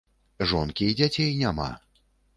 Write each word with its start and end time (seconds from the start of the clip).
Жонкі 0.51 0.87
і 0.93 0.97
дзяцей 1.01 1.29
няма. 1.45 1.69